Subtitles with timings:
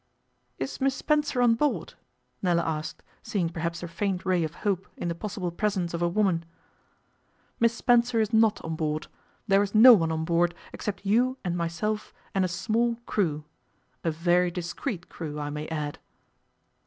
[0.57, 1.93] 'Is Miss Spencer on board?'
[2.41, 6.09] Nella asked, seeing perhaps a faint ray of hope in the possible presence of a
[6.09, 6.43] woman.
[7.59, 9.05] 'Miss Spencer is not on board.
[9.47, 13.43] There is no one on board except you and myself and a small crew
[14.03, 15.99] a very discreet crew, I may add.